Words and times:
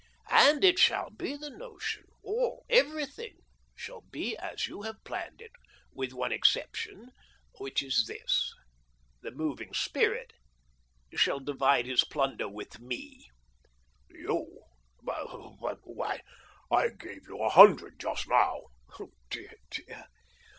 "And 0.31 0.63
it 0.63 0.79
shall 0.79 1.11
be 1.11 1.35
the 1.37 1.51
notion. 1.51 2.05
All— 2.23 2.65
everything— 2.81 3.35
shall 3.75 4.01
be 4.01 4.35
as 4.35 4.65
you 4.67 4.81
have 4.81 5.03
planned 5.03 5.41
it, 5.43 5.51
with 5.93 6.11
one 6.11 6.31
ex 6.33 6.51
ception, 6.55 7.09
which 7.59 7.83
is 7.83 8.07
this. 8.07 8.51
The 9.21 9.29
moving 9.29 9.75
spirit 9.75 10.33
shall 11.13 11.39
divide 11.39 11.85
his 11.85 12.03
plunder 12.03 12.49
with 12.49 12.79
me."" 12.79 13.29
You? 14.09 14.63
But— 15.03 15.27
but— 15.61 15.77
why, 15.83 16.21
I 16.71 16.87
gave 16.89 17.27
you 17.27 17.37
a 17.37 17.49
hundred 17.49 17.99
just 17.99 18.27
now!"" 18.27 18.61
Dear, 19.29 19.53
dear 19.69 20.05